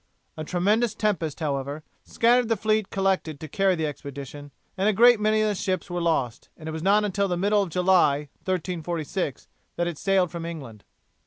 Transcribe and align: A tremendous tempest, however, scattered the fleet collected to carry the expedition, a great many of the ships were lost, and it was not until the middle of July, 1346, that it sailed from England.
A 0.35 0.43
tremendous 0.43 0.95
tempest, 0.95 1.41
however, 1.41 1.83
scattered 2.03 2.47
the 2.49 2.57
fleet 2.57 2.89
collected 2.89 3.39
to 3.39 3.47
carry 3.47 3.75
the 3.75 3.85
expedition, 3.85 4.49
a 4.75 4.91
great 4.93 5.19
many 5.19 5.41
of 5.41 5.47
the 5.49 5.53
ships 5.53 5.91
were 5.91 6.01
lost, 6.01 6.49
and 6.57 6.67
it 6.67 6.71
was 6.71 6.81
not 6.81 7.03
until 7.03 7.27
the 7.27 7.37
middle 7.37 7.61
of 7.61 7.69
July, 7.69 8.29
1346, 8.45 9.47
that 9.75 9.85
it 9.85 9.99
sailed 9.99 10.31
from 10.31 10.43
England. 10.43 10.83